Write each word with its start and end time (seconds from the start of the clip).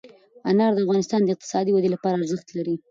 انار 0.49 0.71
د 0.75 0.79
افغانستان 0.85 1.21
د 1.23 1.29
اقتصادي 1.31 1.71
ودې 1.73 1.89
لپاره 1.95 2.15
ارزښت 2.17 2.47
لري. 2.57 2.75